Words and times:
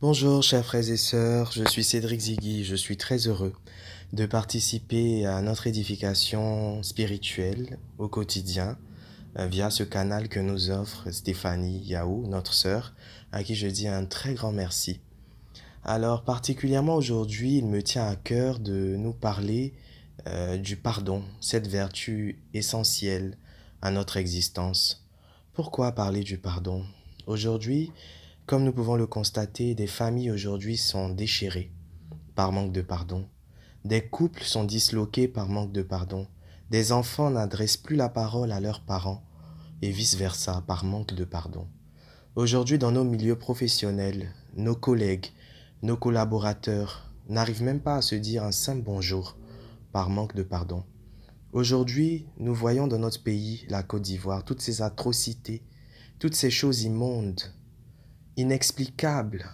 Bonjour 0.00 0.42
chers 0.42 0.66
frères 0.66 0.90
et 0.90 0.96
sœurs, 0.96 1.52
je 1.52 1.64
suis 1.64 1.84
Cédric 1.84 2.20
Zigui, 2.20 2.64
je 2.64 2.74
suis 2.74 2.96
très 2.96 3.28
heureux 3.28 3.54
de 4.12 4.26
participer 4.26 5.24
à 5.24 5.40
notre 5.40 5.68
édification 5.68 6.82
spirituelle 6.82 7.78
au 7.98 8.08
quotidien 8.08 8.76
euh, 9.38 9.46
via 9.46 9.70
ce 9.70 9.84
canal 9.84 10.28
que 10.28 10.40
nous 10.40 10.70
offre 10.70 11.10
Stéphanie 11.10 11.78
Yaou, 11.78 12.26
notre 12.26 12.54
sœur, 12.54 12.92
à 13.30 13.44
qui 13.44 13.54
je 13.54 13.68
dis 13.68 13.86
un 13.86 14.04
très 14.04 14.34
grand 14.34 14.52
merci. 14.52 15.00
Alors 15.84 16.24
particulièrement 16.24 16.96
aujourd'hui, 16.96 17.58
il 17.58 17.66
me 17.66 17.82
tient 17.82 18.06
à 18.06 18.16
cœur 18.16 18.58
de 18.58 18.96
nous 18.96 19.14
parler 19.14 19.74
euh, 20.26 20.58
du 20.58 20.76
pardon, 20.76 21.22
cette 21.40 21.68
vertu 21.68 22.42
essentielle 22.52 23.38
à 23.80 23.92
notre 23.92 24.16
existence. 24.16 25.06
Pourquoi 25.52 25.92
parler 25.92 26.24
du 26.24 26.36
pardon? 26.36 26.84
Aujourd'hui, 27.26 27.92
comme 28.46 28.64
nous 28.64 28.72
pouvons 28.72 28.96
le 28.96 29.06
constater, 29.06 29.74
des 29.74 29.86
familles 29.86 30.30
aujourd'hui 30.30 30.76
sont 30.76 31.08
déchirées 31.08 31.72
par 32.34 32.52
manque 32.52 32.72
de 32.72 32.82
pardon. 32.82 33.26
Des 33.86 34.06
couples 34.06 34.42
sont 34.42 34.64
disloqués 34.64 35.28
par 35.28 35.48
manque 35.48 35.72
de 35.72 35.82
pardon. 35.82 36.26
Des 36.70 36.92
enfants 36.92 37.30
n'adressent 37.30 37.78
plus 37.78 37.96
la 37.96 38.10
parole 38.10 38.52
à 38.52 38.60
leurs 38.60 38.82
parents 38.82 39.24
et 39.80 39.90
vice-versa 39.90 40.62
par 40.66 40.84
manque 40.84 41.14
de 41.14 41.24
pardon. 41.24 41.68
Aujourd'hui, 42.36 42.78
dans 42.78 42.92
nos 42.92 43.04
milieux 43.04 43.38
professionnels, 43.38 44.34
nos 44.56 44.74
collègues, 44.74 45.28
nos 45.82 45.96
collaborateurs 45.96 47.10
n'arrivent 47.28 47.62
même 47.62 47.80
pas 47.80 47.96
à 47.96 48.02
se 48.02 48.14
dire 48.14 48.44
un 48.44 48.52
simple 48.52 48.82
bonjour 48.82 49.38
par 49.90 50.10
manque 50.10 50.34
de 50.34 50.42
pardon. 50.42 50.84
Aujourd'hui, 51.52 52.26
nous 52.36 52.54
voyons 52.54 52.88
dans 52.88 52.98
notre 52.98 53.22
pays, 53.22 53.64
la 53.70 53.82
Côte 53.82 54.02
d'Ivoire, 54.02 54.44
toutes 54.44 54.60
ces 54.60 54.82
atrocités, 54.82 55.62
toutes 56.18 56.34
ces 56.34 56.50
choses 56.50 56.82
immondes 56.82 57.40
inexplicable 58.36 59.48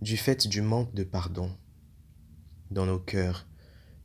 du 0.00 0.16
fait 0.16 0.48
du 0.48 0.62
manque 0.62 0.94
de 0.94 1.04
pardon 1.04 1.54
dans 2.70 2.86
nos 2.86 2.98
cœurs, 2.98 3.46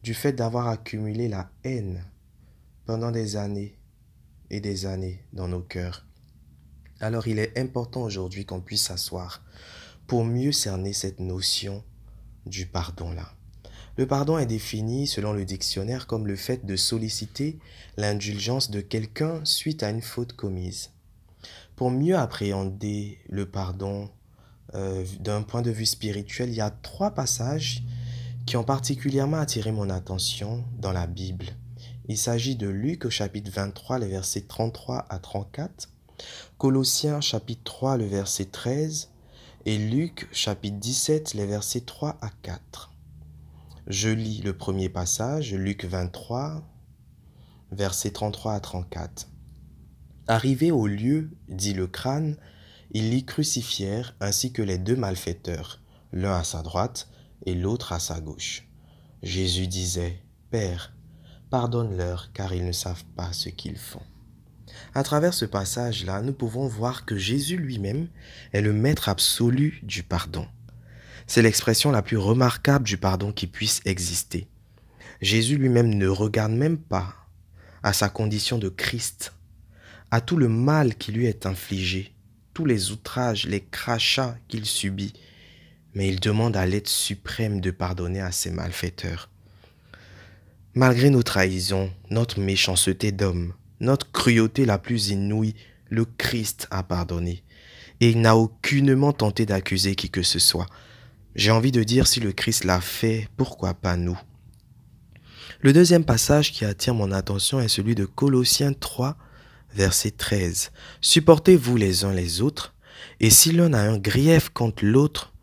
du 0.04 0.14
fait 0.14 0.34
d'avoir 0.34 0.68
accumulé 0.68 1.30
la 1.30 1.50
haine 1.64 2.06
pendant 2.86 3.12
des 3.12 3.38
années 3.38 3.80
et 4.50 4.60
des 4.60 4.86
années 4.86 5.24
dans 5.32 5.48
nos 5.48 5.62
cœurs. 5.62 6.06
Alors 7.00 7.28
il 7.28 7.40
est 7.40 7.58
important 7.58 8.02
aujourd'hui 8.02 8.46
qu'on 8.46 8.60
puisse 8.60 8.88
s'asseoir 8.88 9.42
pour 10.06 10.26
mieux 10.26 10.52
cerner 10.52 10.92
cette 10.92 11.22
notion 11.22 11.82
du 12.46 12.66
pardon-là. 12.66 13.34
Le 13.96 14.06
pardon 14.06 14.38
est 14.38 14.46
défini 14.46 15.08
selon 15.08 15.32
le 15.32 15.46
dictionnaire 15.46 16.08
comme 16.08 16.28
le 16.28 16.36
fait 16.36 16.66
de 16.66 16.76
solliciter 16.76 17.58
l'indulgence 17.96 18.70
de 18.70 18.82
quelqu'un 18.82 19.46
suite 19.46 19.82
à 19.82 19.90
une 19.90 20.02
faute 20.02 20.34
commise. 20.34 20.92
Pour 21.82 21.90
mieux 21.90 22.16
appréhender 22.16 23.18
le 23.28 23.50
pardon 23.50 24.08
euh, 24.76 25.04
d'un 25.20 25.42
point 25.42 25.64
de 25.64 25.72
vue 25.72 25.88
spirituel, 25.88 26.50
il 26.50 26.54
y 26.54 26.62
a 26.62 26.70
trois 26.70 27.10
passages 27.10 27.82
qui 28.46 28.56
ont 28.56 28.64
particulièrement 28.64 29.40
attiré 29.40 29.72
mon 29.72 29.90
attention 29.90 30.64
dans 30.78 30.92
la 30.92 31.08
Bible. 31.08 31.48
Il 32.08 32.20
s'agit 32.20 32.56
de 32.56 32.68
Luc 32.68 33.06
au 33.06 33.10
chapitre 33.10 33.50
23, 33.52 33.98
les 33.98 34.10
versets 34.10 34.42
33 34.42 35.08
à 35.10 35.18
34, 35.18 35.90
Colossiens 36.60 37.20
chapitre 37.20 37.64
3, 37.64 37.98
le 37.98 38.06
verset 38.06 38.46
13, 38.46 39.10
et 39.66 39.80
Luc 39.80 40.30
chapitre 40.32 40.78
17, 40.78 41.34
les 41.34 41.48
versets 41.48 41.82
3 41.82 42.16
à 42.22 42.30
4. 42.44 42.92
Je 43.88 44.10
lis 44.10 44.44
le 44.44 44.56
premier 44.56 44.90
passage, 44.90 45.52
Luc 45.56 45.86
23, 45.86 46.62
versets 47.72 48.12
33 48.12 48.54
à 48.54 48.60
34. 48.60 49.32
Arrivé 50.32 50.72
au 50.72 50.88
lieu, 50.88 51.30
dit 51.50 51.74
le 51.74 51.88
crâne, 51.88 52.38
ils 52.92 53.10
l'y 53.10 53.26
crucifièrent 53.26 54.16
ainsi 54.22 54.54
que 54.54 54.62
les 54.62 54.78
deux 54.78 54.96
malfaiteurs, 54.96 55.82
l'un 56.14 56.34
à 56.38 56.46
sa 56.46 56.62
droite 56.62 57.10
et 57.46 57.54
l'autre 57.54 57.92
à 57.92 58.00
sa 58.00 58.22
gauche. 58.22 58.66
Jésus 59.24 59.68
disait, 59.68 60.24
Père, 60.50 60.94
pardonne-leur 61.50 62.32
car 62.32 62.54
ils 62.54 62.66
ne 62.66 62.72
savent 62.72 63.04
pas 63.18 63.34
ce 63.34 63.50
qu'ils 63.50 63.78
font. 63.78 64.06
À 64.96 65.04
travers 65.04 65.34
ce 65.34 65.44
passage-là, 65.44 66.22
nous 66.22 66.32
pouvons 66.32 66.70
voir 66.70 67.04
que 67.04 67.18
Jésus 67.18 67.58
lui-même 67.58 68.08
est 68.54 68.62
le 68.62 68.72
maître 68.72 69.10
absolu 69.10 69.82
du 69.84 70.02
pardon. 70.02 70.48
C'est 71.28 71.42
l'expression 71.42 71.92
la 71.92 72.02
plus 72.02 72.16
remarquable 72.16 72.86
du 72.86 72.96
pardon 72.96 73.34
qui 73.34 73.48
puisse 73.48 73.82
exister. 73.84 74.48
Jésus 75.20 75.58
lui-même 75.58 75.94
ne 75.94 76.08
regarde 76.08 76.54
même 76.54 76.78
pas 76.78 77.16
à 77.84 77.92
sa 77.92 78.08
condition 78.08 78.58
de 78.58 78.70
Christ 78.70 79.34
à 80.12 80.20
tout 80.22 80.36
le 80.36 80.50
mal 80.50 80.96
qui 80.96 81.14
lui 81.14 81.26
est 81.26 81.46
infligé, 81.46 82.14
tous 82.54 82.66
les 82.66 82.92
outrages, 82.92 83.46
les 83.46 83.62
crachats 83.62 84.38
qu'il 84.50 84.66
subit, 84.66 85.14
mais 85.94 86.10
il 86.10 86.20
demande 86.20 86.58
à 86.58 86.66
l'aide 86.66 86.88
suprême 86.88 87.62
de 87.62 87.72
pardonner 87.72 88.20
à 88.22 88.32
ses 88.32 88.52
malfaiteurs. 88.52 89.30
Malgré 90.74 91.10
nos 91.10 91.24
trahisons, 91.24 91.92
notre 92.10 92.40
méchanceté 92.40 93.12
d'homme, 93.12 93.54
notre 93.80 94.12
cruauté 94.12 94.66
la 94.66 94.78
plus 94.78 95.10
inouïe, 95.10 95.56
le 95.90 96.06
Christ 96.06 96.68
a 96.72 96.84
pardonné, 96.84 97.44
et 98.00 98.10
il 98.10 98.22
n'a 98.22 98.38
aucunement 98.38 99.14
tenté 99.14 99.46
d'accuser 99.46 99.96
qui 99.96 100.10
que 100.10 100.24
ce 100.24 100.40
soit. 100.40 100.68
J'ai 101.36 101.52
envie 101.52 101.72
de 101.72 101.84
dire 101.84 102.08
si 102.08 102.20
le 102.20 102.34
Christ 102.34 102.66
l'a 102.66 102.82
fait, 102.82 103.30
pourquoi 103.38 103.74
pas 103.74 103.96
nous? 103.96 104.20
Le 105.62 105.74
deuxième 105.74 106.04
passage 106.04 106.52
qui 106.52 106.66
attire 106.66 106.96
mon 106.96 107.12
attention 107.12 107.60
est 107.62 107.68
celui 107.68 107.96
de 107.96 108.06
Colossiens 108.06 108.74
3, 108.74 109.18
verset 109.74 110.12
13. 110.12 110.72
Supportez-vous 111.02 111.78
les 111.78 112.04
uns 112.04 112.14
les 112.14 112.42
autres, 112.42 112.74
et 113.20 113.30
si 113.30 113.52
l'un 113.52 113.74
a 113.74 113.82
un 113.82 113.98
grief 113.98 114.50
contre 114.50 114.86
l'autre, 114.86 115.34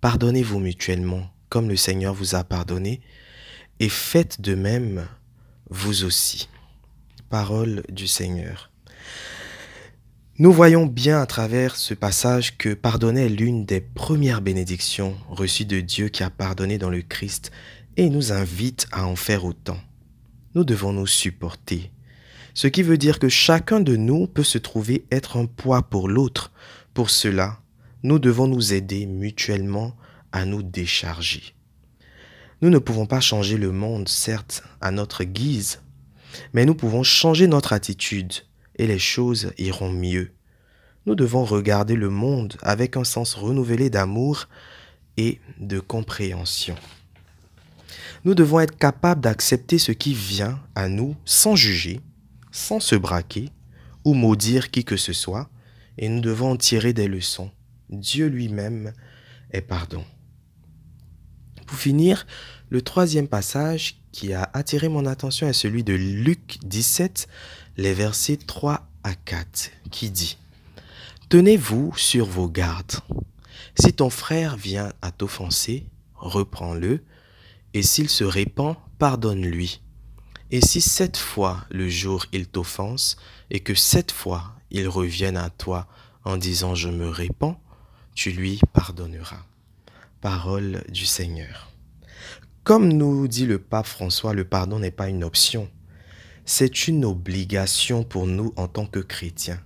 pardonnez-vous 0.00 0.58
mutuellement, 0.58 1.30
comme 1.48 1.68
le 1.68 1.76
Seigneur 1.76 2.14
vous 2.14 2.34
a 2.34 2.44
pardonné, 2.44 3.00
et 3.78 3.88
faites 3.88 4.40
de 4.40 4.54
même 4.54 5.06
vous 5.70 6.04
aussi. 6.04 6.48
Parole 7.28 7.82
du 7.88 8.06
Seigneur. 8.06 8.70
Nous 10.38 10.52
voyons 10.52 10.86
bien 10.86 11.20
à 11.20 11.26
travers 11.26 11.76
ce 11.76 11.92
passage 11.92 12.56
que 12.56 12.72
pardonner 12.72 13.28
l'une 13.28 13.66
des 13.66 13.80
premières 13.80 14.40
bénédictions 14.40 15.14
reçues 15.28 15.66
de 15.66 15.80
Dieu 15.80 16.08
qui 16.08 16.22
a 16.22 16.30
pardonné 16.30 16.78
dans 16.78 16.88
le 16.88 17.02
Christ 17.02 17.50
et 17.98 18.08
nous 18.08 18.32
invite 18.32 18.88
à 18.90 19.06
en 19.06 19.16
faire 19.16 19.44
autant. 19.44 19.78
Nous 20.54 20.64
devons 20.64 20.94
nous 20.94 21.06
supporter, 21.06 21.90
ce 22.54 22.66
qui 22.66 22.82
veut 22.82 22.98
dire 22.98 23.18
que 23.18 23.28
chacun 23.28 23.80
de 23.80 23.96
nous 23.96 24.26
peut 24.26 24.44
se 24.44 24.58
trouver 24.58 25.04
être 25.10 25.36
un 25.36 25.46
poids 25.46 25.82
pour 25.82 26.08
l'autre. 26.08 26.52
Pour 26.94 27.10
cela, 27.10 27.60
nous 28.02 28.18
devons 28.18 28.46
nous 28.46 28.72
aider 28.72 29.06
mutuellement 29.06 29.96
à 30.32 30.44
nous 30.44 30.62
décharger. 30.62 31.54
Nous 32.62 32.70
ne 32.70 32.78
pouvons 32.78 33.06
pas 33.06 33.20
changer 33.20 33.56
le 33.56 33.72
monde, 33.72 34.08
certes, 34.08 34.62
à 34.80 34.90
notre 34.90 35.24
guise, 35.24 35.80
mais 36.52 36.64
nous 36.64 36.74
pouvons 36.74 37.02
changer 37.02 37.46
notre 37.46 37.72
attitude 37.72 38.32
et 38.76 38.86
les 38.86 38.98
choses 38.98 39.52
iront 39.58 39.90
mieux. 39.90 40.32
Nous 41.06 41.14
devons 41.14 41.44
regarder 41.44 41.96
le 41.96 42.10
monde 42.10 42.56
avec 42.62 42.96
un 42.96 43.04
sens 43.04 43.34
renouvelé 43.34 43.88
d'amour 43.88 44.48
et 45.16 45.40
de 45.58 45.80
compréhension. 45.80 46.76
Nous 48.24 48.34
devons 48.34 48.60
être 48.60 48.76
capables 48.76 49.22
d'accepter 49.22 49.78
ce 49.78 49.92
qui 49.92 50.12
vient 50.12 50.60
à 50.74 50.88
nous 50.88 51.16
sans 51.24 51.56
juger 51.56 52.00
sans 52.50 52.80
se 52.80 52.94
braquer 52.94 53.50
ou 54.04 54.14
maudire 54.14 54.70
qui 54.70 54.84
que 54.84 54.96
ce 54.96 55.12
soit, 55.12 55.50
et 55.98 56.08
nous 56.08 56.20
devons 56.20 56.52
en 56.52 56.56
tirer 56.56 56.92
des 56.92 57.08
leçons. 57.08 57.50
Dieu 57.90 58.26
lui-même 58.26 58.92
est 59.50 59.62
pardon. 59.62 60.04
Pour 61.66 61.78
finir, 61.78 62.26
le 62.68 62.82
troisième 62.82 63.28
passage 63.28 64.00
qui 64.12 64.32
a 64.32 64.48
attiré 64.54 64.88
mon 64.88 65.06
attention 65.06 65.48
est 65.48 65.52
celui 65.52 65.84
de 65.84 65.92
Luc 65.92 66.58
17, 66.64 67.28
les 67.76 67.94
versets 67.94 68.38
3 68.38 68.88
à 69.04 69.14
4, 69.14 69.70
qui 69.90 70.10
dit 70.10 70.38
Tenez-vous 71.28 71.92
sur 71.96 72.26
vos 72.26 72.48
gardes. 72.48 72.92
Si 73.78 73.92
ton 73.92 74.10
frère 74.10 74.56
vient 74.56 74.92
à 75.00 75.12
t'offenser, 75.12 75.86
reprends-le, 76.14 77.04
et 77.72 77.82
s'il 77.82 78.08
se 78.08 78.24
répand, 78.24 78.76
pardonne-lui. 78.98 79.80
Et 80.52 80.60
si 80.60 80.80
sept 80.80 81.16
fois 81.16 81.64
le 81.70 81.88
jour 81.88 82.26
il 82.32 82.48
t'offense, 82.48 83.16
et 83.50 83.60
que 83.60 83.74
sept 83.74 84.10
fois 84.10 84.56
il 84.70 84.88
revienne 84.88 85.36
à 85.36 85.48
toi 85.48 85.86
en 86.24 86.36
disant 86.36 86.74
je 86.74 86.88
me 86.88 87.08
répands, 87.08 87.60
tu 88.14 88.32
lui 88.32 88.60
pardonneras. 88.72 89.44
Parole 90.20 90.82
du 90.88 91.06
Seigneur. 91.06 91.70
Comme 92.64 92.88
nous 92.88 93.28
dit 93.28 93.46
le 93.46 93.58
pape 93.58 93.86
François, 93.86 94.34
le 94.34 94.44
pardon 94.44 94.80
n'est 94.80 94.90
pas 94.90 95.08
une 95.08 95.24
option, 95.24 95.70
c'est 96.44 96.88
une 96.88 97.04
obligation 97.04 98.02
pour 98.02 98.26
nous 98.26 98.52
en 98.56 98.66
tant 98.66 98.86
que 98.86 98.98
chrétiens. 98.98 99.60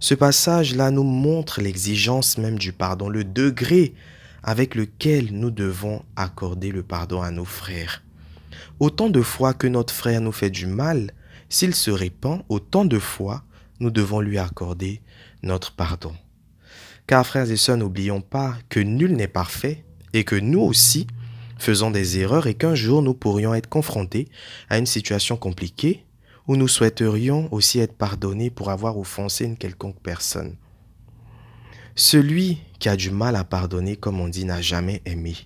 Ce 0.00 0.14
passage-là 0.14 0.90
nous 0.90 1.04
montre 1.04 1.60
l'exigence 1.60 2.38
même 2.38 2.58
du 2.58 2.72
pardon, 2.72 3.08
le 3.08 3.24
degré 3.24 3.94
avec 4.42 4.74
lequel 4.74 5.32
nous 5.32 5.50
devons 5.50 6.02
accorder 6.16 6.72
le 6.72 6.82
pardon 6.82 7.22
à 7.22 7.30
nos 7.30 7.44
frères. 7.44 8.02
Autant 8.80 9.10
de 9.10 9.22
fois 9.22 9.54
que 9.54 9.66
notre 9.66 9.94
frère 9.94 10.20
nous 10.20 10.32
fait 10.32 10.50
du 10.50 10.66
mal, 10.66 11.12
s'il 11.48 11.74
se 11.74 11.90
répand, 11.90 12.42
autant 12.48 12.84
de 12.84 12.98
fois 12.98 13.44
nous 13.80 13.90
devons 13.90 14.20
lui 14.20 14.38
accorder 14.38 15.02
notre 15.42 15.74
pardon. 15.74 16.14
Car 17.06 17.26
frères 17.26 17.50
et 17.50 17.56
sœurs, 17.56 17.76
n'oublions 17.76 18.20
pas 18.20 18.56
que 18.68 18.80
nul 18.80 19.14
n'est 19.14 19.28
parfait 19.28 19.84
et 20.12 20.24
que 20.24 20.36
nous 20.36 20.60
aussi 20.60 21.06
faisons 21.58 21.90
des 21.90 22.18
erreurs 22.18 22.46
et 22.46 22.54
qu'un 22.54 22.74
jour 22.74 23.02
nous 23.02 23.14
pourrions 23.14 23.54
être 23.54 23.68
confrontés 23.68 24.28
à 24.68 24.78
une 24.78 24.86
situation 24.86 25.36
compliquée 25.36 26.04
où 26.46 26.56
nous 26.56 26.68
souhaiterions 26.68 27.52
aussi 27.52 27.78
être 27.78 27.96
pardonnés 27.96 28.50
pour 28.50 28.70
avoir 28.70 28.98
offensé 28.98 29.44
une 29.44 29.56
quelconque 29.56 30.00
personne. 30.02 30.56
Celui 31.94 32.58
qui 32.78 32.88
a 32.88 32.96
du 32.96 33.10
mal 33.10 33.36
à 33.36 33.44
pardonner, 33.44 33.96
comme 33.96 34.20
on 34.20 34.28
dit, 34.28 34.44
n'a 34.44 34.60
jamais 34.60 35.00
aimé. 35.04 35.36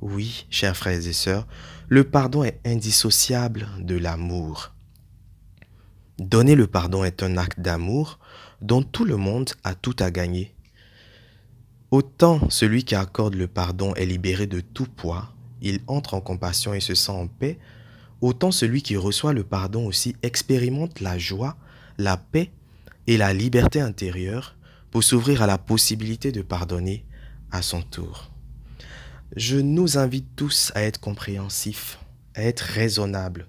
Oui, 0.00 0.46
chers 0.48 0.76
frères 0.76 1.06
et 1.06 1.12
sœurs, 1.12 1.46
le 1.88 2.04
pardon 2.04 2.44
est 2.44 2.60
indissociable 2.64 3.66
de 3.80 3.96
l'amour. 3.96 4.72
Donner 6.18 6.54
le 6.54 6.68
pardon 6.68 7.02
est 7.02 7.22
un 7.22 7.36
acte 7.36 7.58
d'amour 7.58 8.20
dont 8.60 8.82
tout 8.82 9.04
le 9.04 9.16
monde 9.16 9.50
a 9.64 9.74
tout 9.74 9.96
à 9.98 10.10
gagner. 10.10 10.54
Autant 11.90 12.48
celui 12.48 12.84
qui 12.84 12.94
accorde 12.94 13.34
le 13.34 13.48
pardon 13.48 13.94
est 13.94 14.06
libéré 14.06 14.46
de 14.46 14.60
tout 14.60 14.86
poids, 14.86 15.32
il 15.62 15.80
entre 15.88 16.14
en 16.14 16.20
compassion 16.20 16.74
et 16.74 16.80
se 16.80 16.94
sent 16.94 17.12
en 17.12 17.26
paix, 17.26 17.58
autant 18.20 18.52
celui 18.52 18.82
qui 18.82 18.96
reçoit 18.96 19.32
le 19.32 19.42
pardon 19.42 19.86
aussi 19.86 20.14
expérimente 20.22 21.00
la 21.00 21.18
joie, 21.18 21.56
la 21.96 22.16
paix 22.16 22.52
et 23.08 23.16
la 23.16 23.32
liberté 23.32 23.80
intérieure 23.80 24.56
pour 24.90 25.02
s'ouvrir 25.02 25.42
à 25.42 25.46
la 25.46 25.58
possibilité 25.58 26.30
de 26.30 26.42
pardonner 26.42 27.04
à 27.50 27.62
son 27.62 27.82
tour. 27.82 28.30
Je 29.36 29.58
nous 29.58 29.98
invite 29.98 30.34
tous 30.36 30.72
à 30.74 30.82
être 30.82 31.00
compréhensifs, 31.00 31.98
à 32.34 32.42
être 32.42 32.60
raisonnables. 32.60 33.46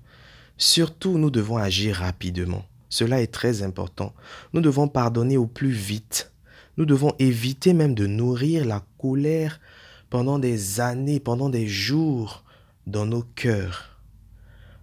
Surtout, 0.57 1.17
nous 1.17 1.31
devons 1.31 1.57
agir 1.57 1.97
rapidement. 1.97 2.65
Cela 2.89 3.21
est 3.21 3.31
très 3.31 3.63
important. 3.63 4.13
Nous 4.53 4.61
devons 4.61 4.89
pardonner 4.89 5.37
au 5.37 5.47
plus 5.47 5.71
vite. 5.71 6.33
Nous 6.77 6.85
devons 6.85 7.13
éviter 7.17 7.73
même 7.73 7.95
de 7.95 8.07
nourrir 8.07 8.65
la 8.65 8.83
colère 8.97 9.61
pendant 10.09 10.37
des 10.37 10.81
années, 10.81 11.19
pendant 11.19 11.49
des 11.49 11.67
jours 11.67 12.43
dans 12.85 13.05
nos 13.05 13.23
cœurs. 13.23 14.01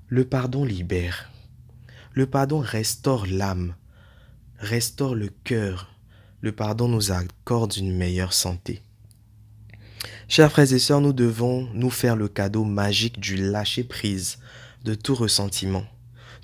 Le 0.08 0.24
pardon 0.24 0.64
libère. 0.64 1.30
Le 2.12 2.26
pardon 2.26 2.60
restaure 2.60 3.26
l'âme, 3.26 3.74
restaure 4.58 5.14
le 5.14 5.28
cœur. 5.44 5.90
Le 6.40 6.52
pardon 6.52 6.88
nous 6.88 7.12
accorde 7.12 7.76
une 7.76 7.94
meilleure 7.94 8.32
santé. 8.32 8.82
Chers 10.28 10.50
frères 10.50 10.72
et 10.72 10.78
sœurs, 10.78 11.00
nous 11.00 11.12
devons 11.12 11.68
nous 11.72 11.90
faire 11.90 12.16
le 12.16 12.28
cadeau 12.28 12.64
magique 12.64 13.20
du 13.20 13.36
lâcher-prise 13.36 14.38
de 14.84 14.94
tout 14.94 15.14
ressentiment, 15.14 15.84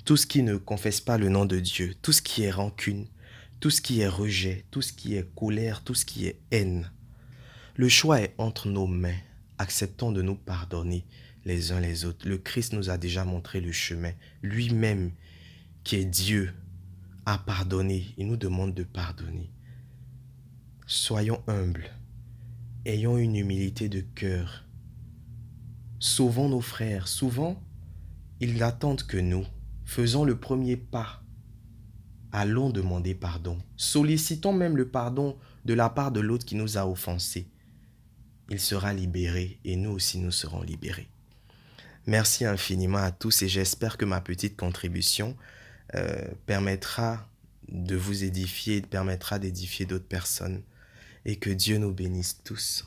tout 0.05 0.17
ce 0.17 0.27
qui 0.27 0.43
ne 0.43 0.57
confesse 0.57 1.01
pas 1.01 1.17
le 1.17 1.29
nom 1.29 1.45
de 1.45 1.59
Dieu, 1.59 1.95
tout 2.01 2.11
ce 2.11 2.21
qui 2.21 2.43
est 2.43 2.51
rancune, 2.51 3.07
tout 3.59 3.69
ce 3.69 3.81
qui 3.81 4.01
est 4.01 4.07
rejet, 4.07 4.65
tout 4.71 4.81
ce 4.81 4.91
qui 4.91 5.15
est 5.15 5.33
colère, 5.35 5.83
tout 5.83 5.95
ce 5.95 6.05
qui 6.05 6.27
est 6.27 6.39
haine. 6.51 6.91
Le 7.75 7.89
choix 7.89 8.21
est 8.21 8.33
entre 8.37 8.67
nos 8.67 8.87
mains. 8.87 9.17
Acceptons 9.57 10.11
de 10.11 10.21
nous 10.21 10.35
pardonner 10.35 11.05
les 11.45 11.71
uns 11.71 11.79
les 11.79 12.05
autres. 12.05 12.27
Le 12.27 12.37
Christ 12.37 12.73
nous 12.73 12.89
a 12.89 12.97
déjà 12.97 13.25
montré 13.25 13.61
le 13.61 13.71
chemin. 13.71 14.11
Lui-même, 14.41 15.11
qui 15.83 15.95
est 15.95 16.05
Dieu, 16.05 16.53
a 17.25 17.37
pardonné. 17.37 18.13
Il 18.17 18.27
nous 18.27 18.37
demande 18.37 18.73
de 18.73 18.83
pardonner. 18.83 19.49
Soyons 20.85 21.41
humbles. 21.47 21.89
Ayons 22.85 23.17
une 23.17 23.35
humilité 23.35 23.89
de 23.89 24.01
cœur. 24.01 24.65
Sauvons 25.99 26.49
nos 26.49 26.61
frères. 26.61 27.07
Souvent, 27.07 27.61
ils 28.39 28.57
n'attendent 28.57 29.03
que 29.03 29.17
nous. 29.17 29.45
Faisons 29.85 30.25
le 30.25 30.37
premier 30.37 30.77
pas. 30.77 31.23
Allons 32.31 32.69
demander 32.69 33.15
pardon. 33.15 33.57
Sollicitons 33.77 34.53
même 34.53 34.77
le 34.77 34.87
pardon 34.87 35.37
de 35.65 35.73
la 35.73 35.89
part 35.89 36.11
de 36.11 36.19
l'autre 36.19 36.45
qui 36.45 36.55
nous 36.55 36.77
a 36.77 36.87
offensés 36.87 37.47
il 38.49 38.59
sera 38.59 38.93
libéré 38.93 39.59
et 39.65 39.75
nous 39.75 39.91
aussi 39.91 40.19
nous 40.19 40.31
serons 40.31 40.61
libérés. 40.61 41.07
Merci 42.05 42.45
infiniment 42.45 42.97
à 42.97 43.11
tous 43.11 43.41
et 43.41 43.47
j'espère 43.47 43.97
que 43.97 44.05
ma 44.05 44.21
petite 44.21 44.57
contribution 44.57 45.37
euh, 45.95 46.27
permettra 46.45 47.27
de 47.69 47.95
vous 47.95 48.23
édifier, 48.23 48.81
permettra 48.81 49.39
d'édifier 49.39 49.85
d'autres 49.85 50.07
personnes 50.07 50.61
et 51.25 51.37
que 51.37 51.49
Dieu 51.49 51.77
nous 51.77 51.91
bénisse 51.91 52.39
tous. 52.43 52.85